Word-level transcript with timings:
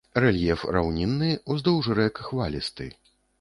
Рэльеф 0.23 0.63
раўнінны, 0.77 1.29
уздоўж 1.57 1.91
рэк 2.01 2.23
хвалісты. 2.31 2.91